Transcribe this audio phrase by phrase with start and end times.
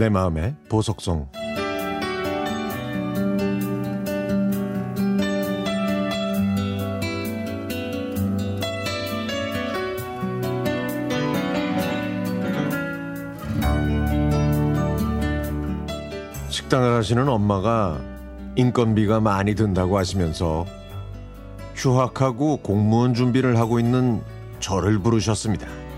[0.00, 1.28] 내 마음의 보석송
[16.48, 18.00] 식당을 하시는 엄마가
[18.56, 20.64] 인건비가 많이 든다고 하시면서
[21.74, 24.22] 휴학하고 공무원 준비를 하고 있는
[24.60, 25.89] 저를 부르셨습니다.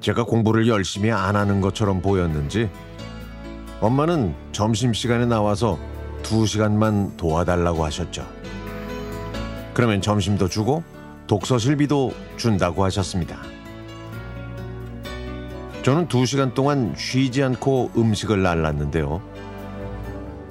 [0.00, 2.70] 제가 공부를 열심히 안 하는 것처럼 보였는지
[3.80, 5.78] 엄마는 점심시간에 나와서
[6.22, 8.26] 두 시간만 도와달라고 하셨죠.
[9.74, 10.82] 그러면 점심도 주고
[11.26, 13.38] 독서실비도 준다고 하셨습니다.
[15.82, 19.22] 저는 두 시간 동안 쉬지 않고 음식을 날랐는데요.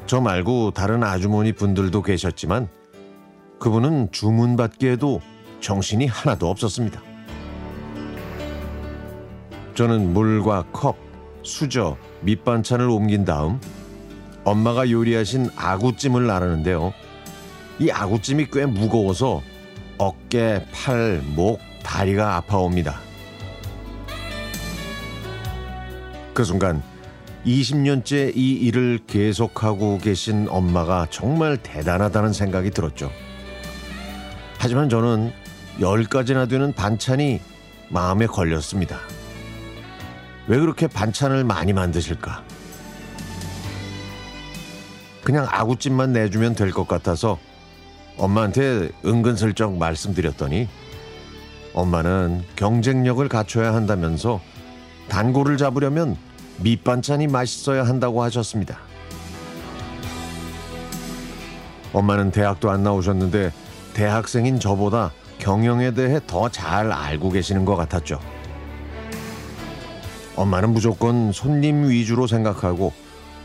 [0.07, 2.67] 저 말고 다른 아주머니 분들도 계셨지만
[3.59, 5.21] 그분은 주문 받기에도
[5.59, 7.08] 정신이 하나도 없었습니다.
[9.79, 10.97] 저는 물과 컵,
[11.41, 13.61] 수저, 밑반찬을 옮긴 다음
[14.43, 16.93] 엄마가 요리하신 아구찜을 나르는데요.
[17.79, 19.41] 이 아구찜이 꽤 무거워서
[19.97, 22.99] 어깨, 팔, 목, 다리가 아파옵니다.
[26.33, 26.83] 그 순간
[27.45, 33.09] 20년째 이 일을 계속하고 계신 엄마가 정말 대단하다는 생각이 들었죠.
[34.57, 35.31] 하지만 저는
[35.79, 37.39] 열 가지나 되는 반찬이
[37.87, 38.99] 마음에 걸렸습니다.
[40.49, 42.43] 왜 그렇게 반찬을 많이 만드실까?
[45.23, 47.37] 그냥 아구찜만 내주면 될 것 같아서
[48.17, 50.67] 엄마한테 은근슬쩍 말씀드렸더니
[51.73, 54.41] 엄마는 경쟁력을 갖춰야 한다면서
[55.07, 56.17] 단골을 잡으려면
[56.57, 58.79] 밑반찬이 맛있어야 한다고 하셨습니다.
[61.93, 63.51] 엄마는 대학도 안 나오셨는데
[63.93, 68.19] 대학생인 저보다 경영에 대해 더 잘 알고 계시는 것 같았죠.
[70.39, 72.93] 엄마는 무조건 손님 위주로 생각하고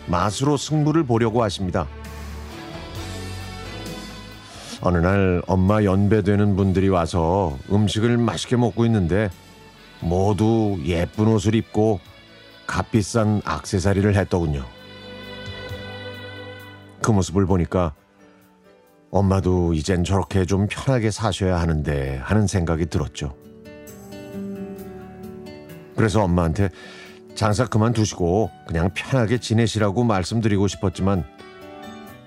[0.06, 1.88] 맛으로 승부를 보려고 하십니다.
[4.80, 9.28] 어느 날 엄마 연배되는 분들이 와서 음식을 맛있게 먹고 있는데
[10.00, 11.98] 모두 예쁜 옷을 입고
[12.68, 14.64] 값비싼 악세사리를 했더군요.
[17.02, 17.92] 그 모습을 보니까
[19.10, 23.34] 엄마도 이젠 저렇게 좀 편하게 사셔야 하는데 하는 생각이 들었죠.
[25.96, 26.70] 그래서 엄마한테
[27.34, 31.24] 장사 그만두시고 그냥 편하게 지내시라고 말씀드리고 싶었지만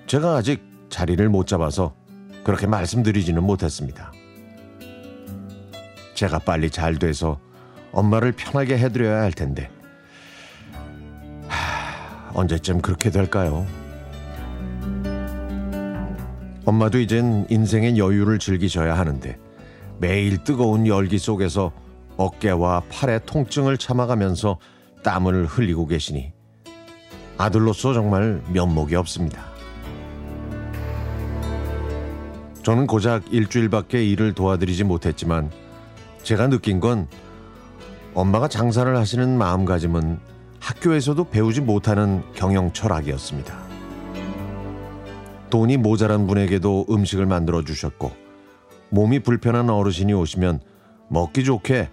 [0.06, 1.94] 제가 아직 자리를 못 잡아서
[2.44, 4.12] 그렇게 말씀드리지는 못했습니다.
[6.14, 7.38] 제가 빨리 잘 돼서
[7.92, 9.70] 엄마를 편하게 해드려야 할 텐데
[11.46, 13.66] 하, 언제쯤 그렇게 될까요?
[16.64, 19.38] 엄마도 이젠 인생의 여유를 즐기셔야 하는데
[19.98, 21.72] 매일 뜨거운 열기 속에서
[22.18, 24.58] 어깨와 팔의 통증을 참아가면서
[25.02, 26.32] 땀을 흘리고 계시니
[27.38, 29.46] 아들로서 정말 면목이 없습니다.
[32.62, 35.50] 저는 고작 일주일밖에 일을 도와드리지 못했지만
[36.22, 37.06] 제가 느낀 건
[38.12, 40.18] 엄마가 장사를 하시는 마음가짐은
[40.60, 43.56] 학교에서도 배우지 못하는 경영 철학이었습니다.
[45.50, 48.10] 돈이 모자란 분에게도 음식을 만들어 주셨고
[48.90, 50.60] 몸이 불편한 어르신이 오시면
[51.08, 51.88] 먹기 좋게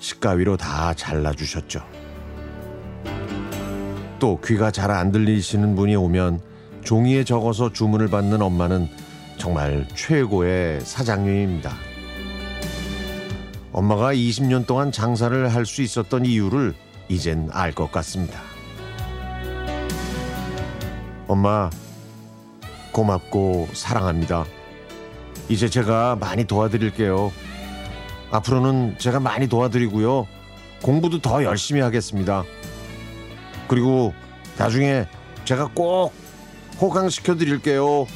[0.00, 1.80] 식가위로 다 잘라주셨죠.
[4.18, 6.40] 또 귀가 잘 안 들리시는 분이 오면
[6.82, 8.88] 종이에 적어서 주문을 받는 엄마는
[9.38, 11.72] 정말 최고의 사장님입니다.
[13.72, 16.74] 엄마가 20년 동안 장사를 할 수 있었던 이유를
[17.08, 18.40] 이젠 알 것 같습니다.
[21.28, 21.70] 엄마,
[22.92, 24.44] 고맙고 사랑합니다.
[25.48, 27.30] 이제 제가 많이 도와드릴게요.
[28.30, 30.26] 앞으로는 제가 많이 도와드리고요.
[30.82, 32.44] 공부도 더 열심히 하겠습니다.
[33.68, 34.14] 그리고
[34.56, 35.06] 나중에
[35.44, 36.12] 제가 꼭
[36.80, 38.06] 호강시켜 드릴게요.